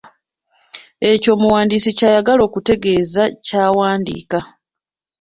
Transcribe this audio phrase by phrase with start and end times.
[1.11, 4.39] Ekyo omuwandiisi ky’ayagala okutegeeza ky’awandiika.